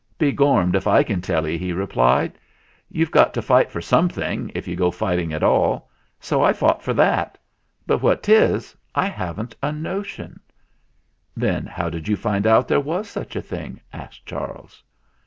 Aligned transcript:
"Be 0.17 0.31
gormed 0.31 0.75
if 0.75 0.87
I 0.87 1.03
can 1.03 1.21
tell 1.21 1.45
'e," 1.47 1.59
he 1.59 1.71
replied. 1.73 2.33
226 2.91 2.91
THE 2.91 2.95
FLINT 2.95 2.95
HEART 2.95 2.95
"You've 2.97 3.11
got 3.11 3.33
to 3.35 3.47
fight 3.47 3.71
for 3.71 3.81
something, 3.81 4.51
if 4.55 4.67
you 4.67 4.75
go 4.75 4.89
fighting 4.89 5.31
at 5.31 5.43
all; 5.43 5.91
so 6.19 6.41
I 6.43 6.53
fought 6.53 6.81
for 6.81 6.95
that. 6.95 7.37
But 7.85 8.01
what 8.01 8.23
'tis 8.23 8.75
I 8.95 9.05
haven't 9.05 9.55
a 9.61 9.71
notion." 9.71 10.39
"Then 11.37 11.67
how 11.67 11.91
did 11.91 12.07
you 12.07 12.15
find 12.17 12.47
out 12.47 12.67
there 12.67 12.79
was 12.79 13.07
such 13.09 13.35
a 13.35 13.43
thing?" 13.43 13.79
asked 13.93 14.25
Charles. 14.25 14.81